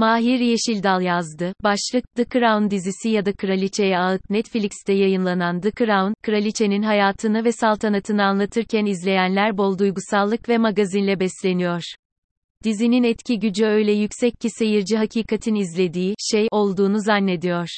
Mahir 0.00 0.40
Yeşildal 0.40 1.02
yazdı. 1.02 1.52
Başlık, 1.64 2.04
The 2.16 2.24
Crown 2.24 2.70
dizisi 2.70 3.08
ya 3.08 3.26
da 3.26 3.32
Kraliçeye 3.32 3.98
Ağıt 3.98 4.30
Netflix'te 4.30 4.92
yayınlanan 4.92 5.60
The 5.60 5.70
Crown, 5.70 6.12
kraliçenin 6.22 6.82
hayatını 6.82 7.44
ve 7.44 7.52
saltanatını 7.52 8.24
anlatırken 8.24 8.86
izleyenler 8.86 9.58
bol 9.58 9.78
duygusallık 9.78 10.48
ve 10.48 10.58
magazinle 10.58 11.20
besleniyor. 11.20 11.82
Dizinin 12.64 13.02
etki 13.02 13.38
gücü 13.38 13.66
öyle 13.66 13.92
yüksek 13.92 14.40
ki 14.40 14.50
seyirci 14.50 14.96
hakikatin 14.96 15.54
izlediği 15.54 16.14
şey 16.32 16.48
olduğunu 16.50 17.00
zannediyor. 17.00 17.68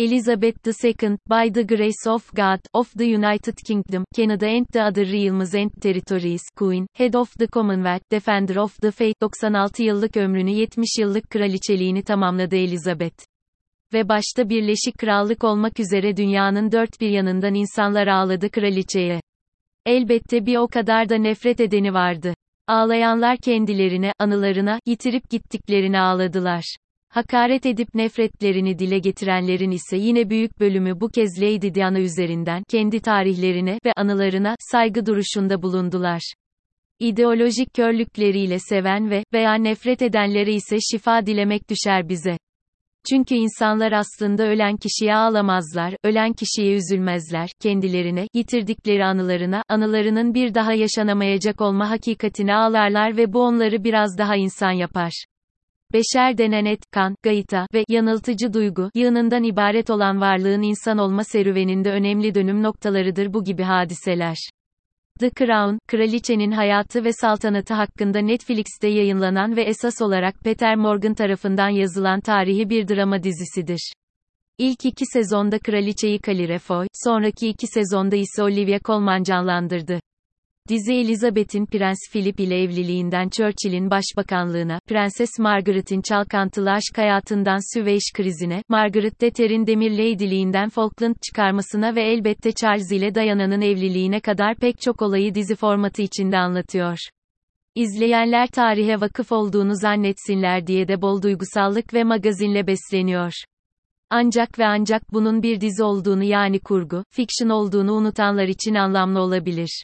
Elizabeth 0.00 0.66
II, 0.66 1.18
by 1.28 1.50
the 1.50 1.62
grace 1.62 2.06
of 2.06 2.32
God, 2.34 2.60
of 2.72 2.90
the 2.96 3.04
United 3.04 3.54
Kingdom, 3.66 4.04
Canada 4.16 4.46
and 4.46 4.66
the 4.72 4.80
other 4.80 5.04
realms 5.04 5.54
and 5.54 5.70
territories, 5.82 6.40
Queen, 6.56 6.86
Head 6.94 7.14
of 7.14 7.28
the 7.38 7.46
Commonwealth, 7.46 8.00
Defender 8.10 8.56
of 8.56 8.80
the 8.80 8.90
Faith, 8.90 9.20
96 9.20 9.82
yıllık 9.82 10.16
ömrünü 10.16 10.50
70 10.50 10.88
yıllık 10.98 11.30
kraliçeliğini 11.30 12.02
tamamladı 12.02 12.56
Elizabeth. 12.56 13.24
Ve 13.92 14.08
başta 14.08 14.48
Birleşik 14.48 14.98
Krallık 14.98 15.44
olmak 15.44 15.80
üzere 15.80 16.16
dünyanın 16.16 16.72
dört 16.72 17.00
bir 17.00 17.10
yanından 17.10 17.54
insanlar 17.54 18.06
ağladı 18.06 18.50
kraliçeye. 18.50 19.20
Elbette 19.86 20.46
bir 20.46 20.56
o 20.56 20.68
kadar 20.68 21.08
da 21.08 21.16
nefret 21.16 21.60
edeni 21.60 21.94
vardı. 21.94 22.34
Ağlayanlar 22.66 23.36
kendilerine, 23.36 24.12
anılarına, 24.18 24.78
yitirip 24.86 25.30
gittiklerine 25.30 26.00
ağladılar. 26.00 26.76
Hakaret 27.10 27.66
edip 27.66 27.94
nefretlerini 27.94 28.78
dile 28.78 28.98
getirenlerin 28.98 29.70
ise 29.70 29.96
yine 29.96 30.30
büyük 30.30 30.60
bölümü 30.60 31.00
bu 31.00 31.08
kez 31.08 31.42
Lady 31.42 31.74
Diana 31.74 32.00
üzerinden 32.00 32.62
kendi 32.68 33.00
tarihlerine 33.00 33.78
ve 33.84 33.92
anılarına 33.96 34.54
saygı 34.60 35.06
duruşunda 35.06 35.62
bulundular. 35.62 36.32
İdeolojik 36.98 37.74
körlükleriyle 37.74 38.58
seven 38.58 39.10
ve 39.10 39.24
veya 39.32 39.54
nefret 39.54 40.02
edenlere 40.02 40.52
ise 40.54 40.76
şifa 40.92 41.26
dilemek 41.26 41.70
düşer 41.70 42.08
bize. 42.08 42.36
Çünkü 43.10 43.34
insanlar 43.34 43.92
aslında 43.92 44.42
ölen 44.42 44.76
kişiye 44.76 45.16
ağlamazlar, 45.16 45.94
ölen 46.04 46.32
kişiye 46.32 46.76
üzülmezler, 46.76 47.50
kendilerine, 47.60 48.26
yitirdikleri 48.34 49.04
anılarına, 49.04 49.62
anılarının 49.68 50.34
bir 50.34 50.54
daha 50.54 50.72
yaşanamayacak 50.72 51.60
olma 51.60 51.90
hakikatine 51.90 52.54
ağlarlar 52.54 53.16
ve 53.16 53.32
bu 53.32 53.42
onları 53.42 53.84
biraz 53.84 54.18
daha 54.18 54.36
insan 54.36 54.72
yapar. 54.72 55.24
Beşer 55.92 56.38
denen 56.38 56.64
et, 56.64 56.80
kan, 56.92 57.14
gayita 57.22 57.66
ve 57.74 57.84
yanıltıcı 57.88 58.52
duygu 58.52 58.90
yığınından 58.94 59.44
ibaret 59.44 59.90
olan 59.90 60.20
varlığın 60.20 60.62
insan 60.62 60.98
olma 60.98 61.24
serüveninde 61.24 61.90
önemli 61.90 62.34
dönüm 62.34 62.62
noktalarıdır 62.62 63.32
bu 63.32 63.44
gibi 63.44 63.62
hadiseler. 63.62 64.36
The 65.20 65.30
Crown, 65.30 65.76
kraliçenin 65.88 66.50
hayatı 66.50 67.04
ve 67.04 67.12
saltanatı 67.12 67.74
hakkında 67.74 68.18
Netflix'te 68.18 68.88
yayınlanan 68.88 69.56
ve 69.56 69.62
esas 69.62 70.02
olarak 70.02 70.34
Peter 70.40 70.76
Morgan 70.76 71.14
tarafından 71.14 71.68
yazılan 71.68 72.20
tarihi 72.20 72.70
bir 72.70 72.88
drama 72.88 73.22
dizisidir. 73.22 73.92
İlk 74.58 74.84
iki 74.84 75.04
sezonda 75.12 75.58
kraliçeyi 75.58 76.20
Calire 76.26 76.58
Foy, 76.58 76.86
sonraki 77.04 77.48
iki 77.48 77.66
sezonda 77.66 78.16
ise 78.16 78.42
Olivia 78.42 78.78
Colman 78.84 79.22
canlandırdı. 79.22 80.00
Dizi 80.68 80.94
Elizabeth'in 80.94 81.66
Prens 81.66 81.98
Philip 82.12 82.40
ile 82.40 82.62
evliliğinden 82.62 83.28
Churchill'in 83.28 83.90
başbakanlığına, 83.90 84.80
Prenses 84.86 85.38
Margaret'in 85.38 86.02
çalkantılı 86.02 86.70
aşk 86.70 86.98
hayatından 86.98 87.74
Süveyş 87.74 88.02
krizine, 88.14 88.62
Margaret 88.68 89.18
Thatcher'in 89.18 89.66
demir 89.66 89.90
lady'liğinden 89.90 90.68
Falkland 90.68 91.14
çıkarmasına 91.26 91.94
ve 91.94 92.02
elbette 92.02 92.52
Charles 92.52 92.92
ile 92.92 93.14
Diana'nın 93.14 93.60
evliliğine 93.60 94.20
kadar 94.20 94.56
pek 94.56 94.80
çok 94.80 95.02
olayı 95.02 95.34
dizi 95.34 95.54
formatı 95.54 96.02
içinde 96.02 96.38
anlatıyor. 96.38 96.98
İzleyenler 97.74 98.46
tarihe 98.46 99.00
vakıf 99.00 99.32
olduğunu 99.32 99.76
zannetsinler 99.76 100.66
diye 100.66 100.88
de 100.88 101.02
bol 101.02 101.22
duygusallık 101.22 101.94
ve 101.94 102.04
magazinle 102.04 102.66
besleniyor. 102.66 103.32
Ancak 104.10 104.58
ve 104.58 104.66
ancak 104.66 105.12
bunun 105.12 105.42
bir 105.42 105.60
dizi 105.60 105.82
olduğunu 105.82 106.24
yani 106.24 106.58
kurgu, 106.60 107.04
fiction 107.10 107.48
olduğunu 107.48 107.92
unutanlar 107.92 108.48
için 108.48 108.74
anlamlı 108.74 109.20
olabilir. 109.20 109.82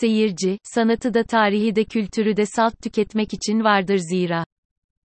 Seyirci, 0.00 0.58
sanatı 0.62 1.14
da 1.14 1.24
tarihi 1.24 1.76
de 1.76 1.84
kültürü 1.84 2.36
de 2.36 2.46
salt 2.46 2.82
tüketmek 2.82 3.34
için 3.34 3.64
vardır 3.64 3.98
zira. 3.98 4.44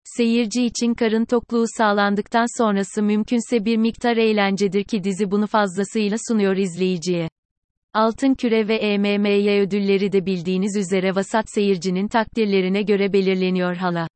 Seyirci 0.03 0.65
için 0.65 0.93
karın 0.93 1.25
tokluğu 1.25 1.65
sağlandıktan 1.77 2.57
sonrası 2.57 3.03
mümkünse 3.03 3.65
bir 3.65 3.77
miktar 3.77 4.17
eğlencedir 4.17 4.83
ki 4.83 5.03
dizi 5.03 5.31
bunu 5.31 5.47
fazlasıyla 5.47 6.17
sunuyor 6.27 6.57
izleyiciye. 6.57 7.29
Altın 7.93 8.33
Küre 8.33 8.67
ve 8.67 8.75
EMMY 8.75 9.61
ödülleri 9.61 10.11
de 10.11 10.25
bildiğiniz 10.25 10.77
üzere 10.77 11.15
vasat 11.15 11.45
seyircinin 11.47 12.07
takdirlerine 12.07 12.81
göre 12.81 13.13
belirleniyor 13.13 13.75
hala. 13.75 14.07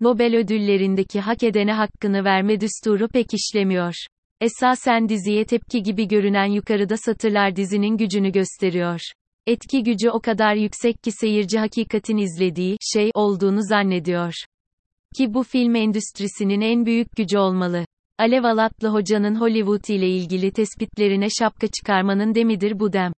Nobel 0.00 0.36
ödüllerindeki 0.36 1.20
hak 1.20 1.42
edene 1.42 1.72
hakkını 1.72 2.24
verme 2.24 2.60
düsturu 2.60 3.08
pek 3.08 3.26
işlemiyor. 3.34 3.94
Esasen 4.40 5.08
diziye 5.08 5.44
tepki 5.44 5.82
gibi 5.82 6.08
görünen 6.08 6.46
yukarıda 6.46 6.96
satırlar 6.96 7.56
dizinin 7.56 7.96
gücünü 7.96 8.32
gösteriyor. 8.32 9.00
Etki 9.46 9.82
gücü 9.82 10.10
o 10.10 10.20
kadar 10.20 10.54
yüksek 10.54 11.02
ki 11.02 11.12
seyirci 11.12 11.58
hakikatin 11.58 12.16
izlediği 12.16 12.76
şey 12.94 13.10
olduğunu 13.14 13.62
zannediyor. 13.62 14.34
Ki 15.16 15.34
bu 15.34 15.42
film 15.42 15.74
endüstrisinin 15.74 16.60
en 16.60 16.86
büyük 16.86 17.16
gücü 17.16 17.38
olmalı. 17.38 17.84
Alev 18.18 18.44
Alatlı 18.44 18.88
hocanın 18.88 19.40
Hollywood 19.40 19.84
ile 19.88 20.08
ilgili 20.08 20.50
tespitlerine 20.50 21.26
şapka 21.38 21.66
çıkarmanın 21.66 22.34
demidir 22.34 22.80
bu 22.80 22.92
dem. 22.92 23.12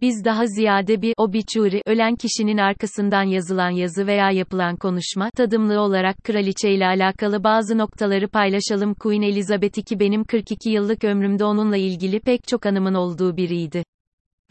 Biz 0.00 0.24
daha 0.24 0.46
ziyade 0.46 1.02
bir 1.02 1.14
obituary, 1.16 1.80
ölen 1.86 2.16
kişinin 2.16 2.58
arkasından 2.58 3.22
yazılan 3.22 3.70
yazı 3.70 4.06
veya 4.06 4.30
yapılan 4.30 4.76
konuşma, 4.76 5.30
tadımlı 5.36 5.80
olarak 5.80 6.16
kraliçe 6.24 6.70
ile 6.70 6.86
alakalı 6.86 7.44
bazı 7.44 7.78
noktaları 7.78 8.28
paylaşalım. 8.28 8.94
Queen 8.94 9.22
Elizabeth 9.22 9.92
II 9.92 10.00
benim 10.00 10.24
42 10.24 10.70
yıllık 10.70 11.04
ömrümde 11.04 11.44
onunla 11.44 11.76
ilgili 11.76 12.20
pek 12.20 12.48
çok 12.48 12.66
anımın 12.66 12.94
olduğu 12.94 13.36
biriydi 13.36 13.84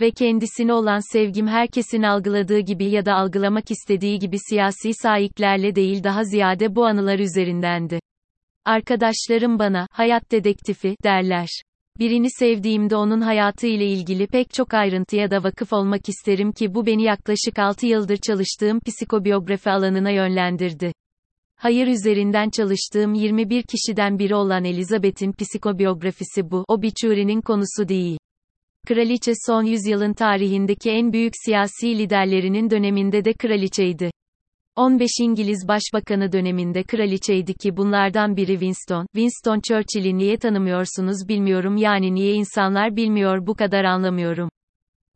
ve 0.01 0.11
kendisine 0.11 0.73
olan 0.73 1.13
sevgim 1.13 1.47
herkesin 1.47 2.03
algıladığı 2.03 2.59
gibi 2.59 2.85
ya 2.85 3.05
da 3.05 3.13
algılamak 3.13 3.71
istediği 3.71 4.19
gibi 4.19 4.37
siyasi 4.49 4.93
sahiplerle 4.93 5.75
değil 5.75 6.03
daha 6.03 6.23
ziyade 6.23 6.75
bu 6.75 6.85
anılar 6.85 7.19
üzerindendi. 7.19 7.99
Arkadaşlarım 8.65 9.59
bana, 9.59 9.87
hayat 9.91 10.31
dedektifi, 10.31 10.95
derler. 11.03 11.49
Birini 11.99 12.27
sevdiğimde 12.39 12.95
onun 12.95 13.21
hayatı 13.21 13.67
ile 13.67 13.85
ilgili 13.85 14.27
pek 14.27 14.53
çok 14.53 14.73
ayrıntıya 14.73 15.31
da 15.31 15.43
vakıf 15.43 15.73
olmak 15.73 16.09
isterim 16.09 16.51
ki 16.51 16.73
bu 16.73 16.85
beni 16.85 17.03
yaklaşık 17.03 17.59
6 17.59 17.85
yıldır 17.85 18.17
çalıştığım 18.17 18.79
psikobiyografi 18.79 19.69
alanına 19.69 20.09
yönlendirdi. 20.09 20.93
Hayır 21.55 21.87
üzerinden 21.87 22.49
çalıştığım 22.49 23.13
21 23.13 23.63
kişiden 23.63 24.19
biri 24.19 24.35
olan 24.35 24.65
Elizabeth'in 24.65 25.33
psikobiyografisi 25.33 26.51
bu, 26.51 26.65
obituary'nin 26.67 27.41
konusu 27.41 27.87
değil. 27.87 28.17
Kraliçe 28.87 29.31
son 29.47 29.63
yüzyılın 29.63 30.13
tarihindeki 30.13 30.91
en 30.91 31.13
büyük 31.13 31.33
siyasi 31.45 31.97
liderlerinin 31.97 32.69
döneminde 32.69 33.25
de 33.25 33.33
kraliçeydi. 33.33 34.11
15 34.75 35.09
İngiliz 35.21 35.67
Başbakanı 35.67 36.31
döneminde 36.31 36.83
kraliçeydi 36.83 37.53
ki 37.53 37.77
bunlardan 37.77 38.37
biri 38.37 38.51
Winston. 38.51 39.05
Winston 39.13 39.59
Churchill'i 39.67 40.17
niye 40.17 40.37
tanımıyorsunuz 40.37 41.27
bilmiyorum 41.27 41.77
yani 41.77 42.15
niye 42.15 42.33
insanlar 42.33 42.95
bilmiyor 42.95 43.47
bu 43.47 43.55
kadar 43.55 43.83
anlamıyorum. 43.83 44.49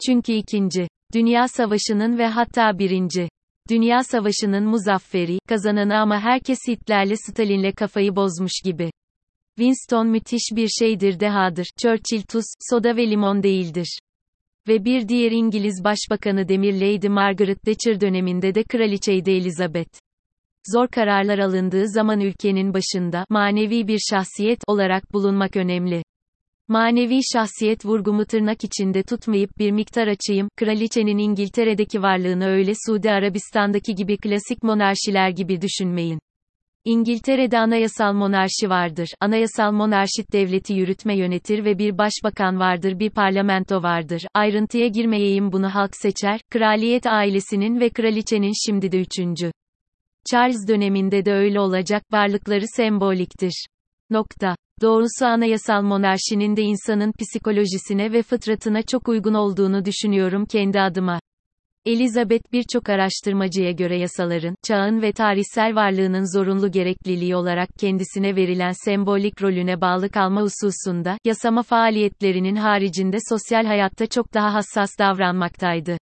Çünkü 0.06 0.34
ikinci. 0.34 0.88
Dünya 1.14 1.48
Savaşı'nın 1.48 2.18
ve 2.18 2.28
hatta 2.28 2.80
birinci. 2.80 3.30
Dünya 3.70 4.04
Savaşı'nın 4.04 4.64
muzafferi, 4.64 5.40
kazananı 5.48 5.98
ama 5.98 6.20
herkes 6.20 6.60
Hitler'le 6.68 7.16
Stalin'le 7.16 7.72
kafayı 7.72 8.16
bozmuş 8.16 8.62
gibi. 8.64 8.92
Winston 9.58 10.08
müthiş 10.08 10.44
bir 10.56 10.68
şeydir 10.68 11.20
dehadır. 11.20 11.68
Churchill 11.82 12.22
tuz, 12.22 12.46
soda 12.70 12.98
ve 12.98 13.10
limon 13.10 13.44
değildir. 13.44 14.00
Ve 14.68 14.86
bir 14.86 15.08
diğer 15.08 15.32
İngiliz 15.32 15.84
Başbakanı 15.84 16.48
Demir 16.48 16.74
Lady 16.74 17.08
Margaret 17.08 17.62
Thatcher 17.62 18.02
döneminde 18.02 18.56
de 18.56 18.64
kraliçeydi 18.64 19.32
Elizabeth. 19.32 20.00
Zor 20.74 20.88
kararlar 20.88 21.40
alındığı 21.40 21.88
zaman 21.88 22.20
ülkenin 22.20 22.74
başında, 22.74 23.26
manevi 23.30 23.88
bir 23.88 24.00
şahsiyet 24.10 24.60
olarak 24.68 25.14
bulunmak 25.14 25.56
önemli. 25.56 26.04
Manevi 26.68 27.20
şahsiyet 27.34 27.86
vurgumu 27.86 28.26
tırnak 28.26 28.64
içinde 28.64 29.04
tutmayıp 29.04 29.58
bir 29.58 29.72
miktar 29.72 30.08
açayım, 30.08 30.50
kraliçenin 30.58 31.18
İngiltere'deki 31.18 32.02
varlığını 32.02 32.48
öyle 32.48 32.74
Suudi 32.86 33.12
Arabistan'daki 33.12 33.96
gibi 33.96 34.18
klasik 34.18 34.64
monarşiler 34.64 35.30
gibi 35.30 35.62
düşünmeyin. 35.62 36.20
İngiltere'de 36.86 37.60
anayasal 37.60 38.14
monarşi 38.14 38.70
vardır. 38.70 39.08
Anayasal 39.20 39.72
monarşit 39.72 40.34
devleti 40.34 40.74
yürütme 40.74 41.18
yönetir 41.18 41.66
ve 41.66 41.78
bir 41.78 41.98
başbakan 41.98 42.60
vardır, 42.60 43.00
bir 43.00 43.10
parlamento 43.10 43.84
vardır. 43.84 44.22
Ayrıntıya 44.34 44.88
girmeyeyim 44.88 45.52
bunu 45.52 45.76
halk 45.76 45.92
seçer. 45.96 46.42
Kraliyet 46.50 47.08
ailesinin 47.08 47.80
ve 47.80 47.90
kraliçenin 47.90 48.54
şimdi 48.66 48.92
de 48.92 49.02
üçüncü. 49.02 49.52
Charles 50.32 50.68
döneminde 50.68 51.26
de 51.26 51.34
öyle 51.34 51.60
olacak, 51.60 52.04
varlıkları 52.12 52.66
semboliktir. 52.68 53.66
Nokta. 54.10 54.56
Doğrusu 54.82 55.26
anayasal 55.26 55.82
monarşinin 55.82 56.56
de 56.56 56.62
insanın 56.62 57.14
psikolojisine 57.20 58.14
ve 58.14 58.24
fıtratına 58.24 58.82
çok 58.82 59.08
uygun 59.08 59.34
olduğunu 59.34 59.86
düşünüyorum 59.86 60.46
kendi 60.46 60.82
adıma. 60.82 61.20
Elizabeth 61.86 62.52
birçok 62.54 62.90
araştırmacıya 62.90 63.72
göre 63.72 63.98
yasaların, 63.98 64.56
çağın 64.68 65.02
ve 65.02 65.12
tarihsel 65.12 65.76
varlığının 65.76 66.38
zorunlu 66.38 66.72
gerekliliği 66.72 67.36
olarak 67.36 67.70
kendisine 67.80 68.36
verilen 68.36 68.72
sembolik 68.86 69.42
rolüne 69.42 69.82
bağlı 69.82 70.10
kalma 70.10 70.42
hususunda, 70.42 71.18
yasama 71.26 71.64
faaliyetlerinin 71.64 72.56
haricinde 72.56 73.18
sosyal 73.30 73.66
hayatta 73.66 74.08
çok 74.08 74.34
daha 74.34 74.54
hassas 74.54 74.90
davranmaktaydı. 75.00 75.98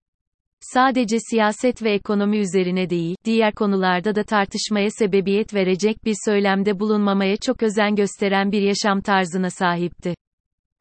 Sadece 0.62 1.18
siyaset 1.20 1.84
ve 1.84 1.92
ekonomi 1.92 2.38
üzerine 2.38 2.90
değil, 2.90 3.16
diğer 3.26 3.54
konularda 3.54 4.16
da 4.16 4.24
tartışmaya 4.24 4.90
sebebiyet 4.92 5.54
verecek 5.54 6.06
bir 6.06 6.16
söylemde 6.26 6.80
bulunmamaya 6.80 7.38
çok 7.38 7.64
özen 7.64 7.96
gösteren 7.96 8.52
bir 8.52 8.62
yaşam 8.62 9.02
tarzına 9.02 9.50
sahipti. 9.50 10.16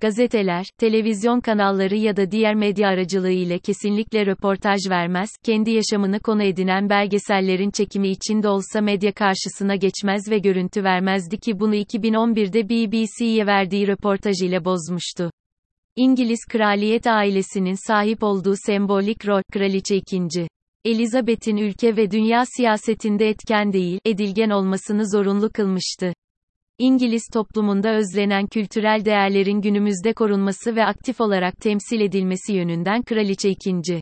Gazeteler, 0.02 0.66
televizyon 0.78 1.40
kanalları 1.40 1.96
ya 1.96 2.16
da 2.16 2.30
diğer 2.30 2.54
medya 2.54 2.88
aracılığı 2.88 3.30
ile 3.30 3.58
kesinlikle 3.58 4.26
röportaj 4.26 4.80
vermez, 4.90 5.30
kendi 5.44 5.70
yaşamını 5.70 6.20
konu 6.20 6.42
edinen 6.42 6.90
belgesellerin 6.90 7.70
çekimi 7.70 8.08
için 8.08 8.42
de 8.42 8.48
olsa 8.48 8.80
medya 8.80 9.12
karşısına 9.12 9.76
geçmez 9.76 10.30
ve 10.30 10.38
görüntü 10.38 10.84
vermezdi 10.84 11.38
ki 11.38 11.60
bunu 11.60 11.74
2011'de 11.74 12.68
BBC'ye 12.68 13.46
verdiği 13.46 13.88
röportaj 13.88 14.42
ile 14.42 14.64
bozmuştu. 14.64 15.30
İngiliz 15.96 16.40
kraliyet 16.50 17.06
ailesinin 17.06 17.86
sahip 17.86 18.22
olduğu 18.22 18.54
sembolik 18.66 19.28
rol, 19.28 19.42
Kraliçe 19.52 19.96
2. 19.96 20.46
Elizabeth'in 20.84 21.56
ülke 21.56 21.96
ve 21.96 22.10
dünya 22.10 22.44
siyasetinde 22.56 23.28
etken 23.28 23.72
değil, 23.72 23.98
edilgen 24.04 24.50
olmasını 24.50 25.10
zorunlu 25.10 25.50
kılmıştı. 25.50 26.12
İngiliz 26.82 27.22
toplumunda 27.32 27.94
özlenen 27.94 28.46
kültürel 28.46 29.04
değerlerin 29.04 29.60
günümüzde 29.60 30.12
korunması 30.12 30.76
ve 30.76 30.84
aktif 30.84 31.20
olarak 31.20 31.56
temsil 31.56 32.00
edilmesi 32.00 32.52
yönünden 32.52 33.02
Kraliçe 33.02 33.50
2. 33.50 34.00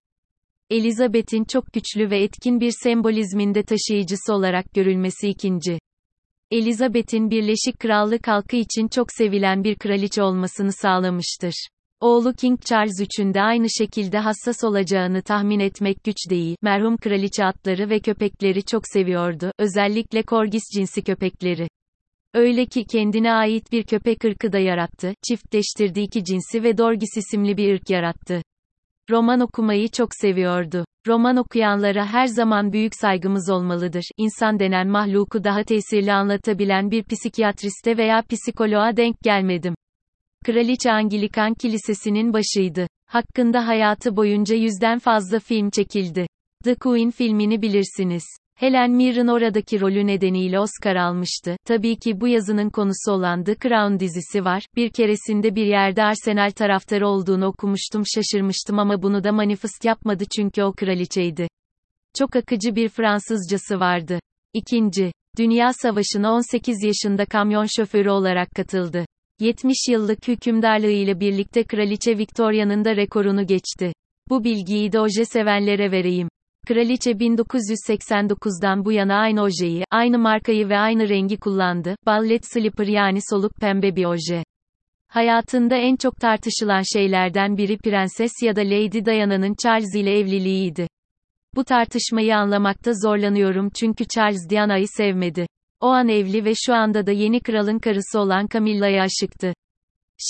Elizabeth'in 0.71 1.45
çok 1.45 1.73
güçlü 1.73 2.11
ve 2.11 2.23
etkin 2.23 2.61
bir 2.61 2.73
sembolizminde 2.83 3.63
taşıyıcısı 3.63 4.35
olarak 4.35 4.75
görülmesi 4.75 5.29
2. 5.29 5.59
Elizabeth'in 6.51 7.31
Birleşik 7.31 7.81
Krallık 7.81 8.29
halkı 8.29 8.57
için 8.57 8.89
çok 8.89 9.07
sevilen 9.13 9.65
bir 9.65 9.75
kraliçe 9.75 10.23
olmasını 10.23 10.73
sağlamıştır. 10.73 11.69
Oğlu 12.01 12.35
King 12.35 12.63
Charles 12.63 13.01
III'ün 13.01 13.35
de 13.35 13.43
aynı 13.43 13.67
şekilde 13.79 14.19
hassas 14.19 14.65
olacağını 14.65 15.23
tahmin 15.23 15.61
etmek 15.61 16.05
güç 16.05 16.31
değil. 16.31 16.57
Merhum 16.63 16.97
kraliçe 16.97 17.45
atları 17.45 17.91
ve 17.91 18.01
köpekleri 18.01 18.65
çok 18.65 18.83
seviyordu, 18.85 19.53
özellikle 19.59 20.23
Corgis 20.23 20.65
cinsi 20.75 21.03
köpekleri. 21.03 21.69
Öyle 22.35 22.67
ki 22.67 22.85
kendine 22.85 23.33
ait 23.33 23.73
bir 23.73 23.83
köpek 23.83 24.25
ırkı 24.25 24.53
da 24.53 24.59
yarattı, 24.59 25.15
çiftleştirdi 25.29 26.01
iki 26.01 26.25
cinsi 26.25 26.63
ve 26.63 26.79
Dorgis 26.79 27.17
isimli 27.17 27.57
bir 27.57 27.75
ırk 27.75 27.91
yarattı. 27.91 28.43
Roman 29.11 29.41
okumayı 29.41 29.89
çok 29.89 30.09
seviyordu. 30.15 30.85
Roman 31.07 31.37
okuyanlara 31.37 32.07
her 32.07 32.27
zaman 32.27 32.73
büyük 32.73 32.95
saygımız 32.95 33.51
olmalıdır. 33.51 34.05
İnsan 34.17 34.59
denen 34.59 34.89
mahluku 34.89 35.45
daha 35.45 35.63
tesirli 35.65 36.13
anlatabilen 36.13 36.91
bir 36.91 37.05
psikiyatriste 37.05 37.97
veya 37.97 38.23
psikoloğa 38.31 38.97
denk 38.97 39.21
gelmedim. 39.23 39.75
Kraliçe 40.45 40.93
Anglikan 40.93 41.55
Kilisesi'nin 41.55 42.33
başıydı. 42.33 42.87
Hakkında 43.07 43.67
hayatı 43.67 44.17
boyunca 44.17 44.57
yüzden 44.57 44.99
fazla 44.99 45.39
film 45.39 45.71
çekildi. 45.71 46.27
The 46.65 46.75
Queen 46.75 47.11
filmini 47.11 47.63
bilirsiniz. 47.63 48.25
Helen 48.61 48.91
Mirren 48.91 49.27
oradaki 49.27 49.81
rolü 49.81 50.07
nedeniyle 50.07 50.61
Oscar 50.61 50.97
almıştı. 50.97 51.57
Tabii 51.65 51.99
ki 51.99 52.21
bu 52.21 52.29
yazının 52.29 52.71
konusu 52.71 53.13
olan 53.13 53.45
The 53.45 53.55
Crown 53.55 53.99
dizisi 54.01 54.45
var. 54.45 54.63
Bir 54.77 54.91
keresinde 54.91 55.55
bir 55.55 55.67
yerde 55.67 56.03
Arsenal 56.03 56.51
taraftarı 56.51 57.09
olduğunu 57.09 57.47
okumuştum 57.47 58.03
şaşırmıştım 58.15 58.79
ama 58.79 59.03
bunu 59.03 59.25
da 59.25 59.33
manifest 59.33 59.85
yapmadı 59.85 60.25
çünkü 60.37 60.63
o 60.63 60.73
kraliçeydi. 60.73 61.49
Çok 62.19 62.37
akıcı 62.37 62.77
bir 62.77 62.89
Fransızcası 62.89 63.81
vardı. 63.81 64.21
İkinci, 64.53 65.13
Dünya 65.39 65.73
Savaşı'na 65.73 66.33
18 66.33 66.85
yaşında 66.85 67.25
kamyon 67.25 67.67
şoförü 67.77 68.11
olarak 68.11 68.51
katıldı. 68.51 69.05
70 69.41 69.77
yıllık 69.91 70.29
hükümdarlığı 70.29 70.91
ile 70.91 71.21
birlikte 71.21 71.65
Kraliçe 71.65 72.19
Victoria'nın 72.19 72.85
da 72.85 72.97
rekorunu 72.97 73.47
geçti. 73.47 73.93
Bu 74.29 74.45
bilgiyi 74.45 74.93
de 74.93 75.01
oje 75.01 75.25
sevenlere 75.25 75.91
vereyim. 75.91 76.29
Kraliçe 76.71 77.11
1989'dan 77.11 78.85
bu 78.85 78.93
yana 78.93 79.15
aynı 79.15 79.43
ojeyi, 79.43 79.85
aynı 79.91 80.19
markayı 80.19 80.69
ve 80.69 80.79
aynı 80.79 81.09
rengi 81.09 81.37
kullandı. 81.37 81.97
Ballet 82.07 82.53
slipper 82.53 82.87
yani 82.87 83.19
soluk 83.31 83.55
pembe 83.55 83.97
bir 83.97 84.05
oje. 84.05 84.45
Hayatında 85.09 85.77
en 85.77 85.97
çok 85.97 86.17
tartışılan 86.17 86.83
şeylerden 86.93 87.57
biri 87.57 87.79
Prenses 87.79 88.33
ya 88.43 88.57
da 88.57 88.61
Lady 88.61 89.05
Diana'nın 89.05 89.55
Charles 89.63 89.95
ile 89.95 90.19
evliliğiydi. 90.19 90.89
Bu 91.55 91.65
tartışmayı 91.65 92.37
anlamakta 92.37 92.93
zorlanıyorum 92.95 93.71
çünkü 93.75 94.05
Charles 94.15 94.51
Diana'yı 94.51 94.87
sevmedi. 94.89 95.47
O 95.81 95.87
an 95.87 96.09
evli 96.09 96.45
ve 96.45 96.53
şu 96.67 96.75
anda 96.75 97.07
da 97.07 97.13
yeni 97.13 97.41
kralın 97.41 97.79
karısı 97.79 98.21
olan 98.21 98.49
Camilla'ya 98.53 99.03
aşıktı. 99.03 99.53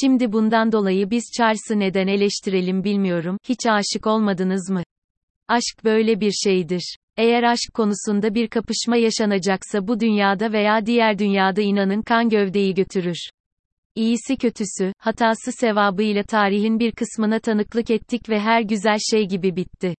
Şimdi 0.00 0.32
bundan 0.32 0.72
dolayı 0.72 1.10
biz 1.10 1.24
Charles'ı 1.36 1.78
neden 1.78 2.06
eleştirelim 2.06 2.84
bilmiyorum, 2.84 3.36
hiç 3.48 3.66
aşık 3.66 4.06
olmadınız 4.06 4.70
mı? 4.70 4.82
Aşk 5.50 5.84
böyle 5.84 6.20
bir 6.20 6.32
şeydir. 6.32 6.96
Eğer 7.16 7.42
aşk 7.42 7.74
konusunda 7.74 8.34
bir 8.34 8.48
kapışma 8.48 8.96
yaşanacaksa 8.96 9.88
bu 9.88 10.00
dünyada 10.00 10.52
veya 10.52 10.86
diğer 10.86 11.18
dünyada 11.18 11.60
inanın 11.60 12.02
kan 12.02 12.28
gövdeyi 12.28 12.74
götürür. 12.74 13.30
İyisi 13.94 14.36
kötüsü, 14.36 14.92
hatası 14.98 15.52
sevabıyla 15.52 16.22
tarihin 16.22 16.78
bir 16.78 16.92
kısmına 16.92 17.38
tanıklık 17.38 17.90
ettik 17.90 18.28
ve 18.28 18.40
her 18.40 18.60
güzel 18.60 18.98
şey 19.10 19.28
gibi 19.28 19.56
bitti. 19.56 19.94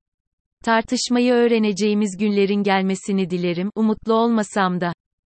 Tartışmayı 0.64 1.34
öğreneceğimiz 1.34 2.18
günlerin 2.20 2.64
gelmesini 2.64 3.30
dilerim, 3.30 3.70
umutlu 3.76 4.14
olmasam 4.14 4.82
da. 4.82 4.94